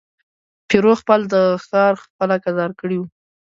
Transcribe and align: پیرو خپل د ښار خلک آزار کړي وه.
پیرو 0.67 0.93
خپل 1.01 1.19
د 1.33 1.35
ښار 1.65 1.93
خلک 2.15 2.41
آزار 2.51 2.71
کړي 2.79 2.97
وه. 2.99 3.07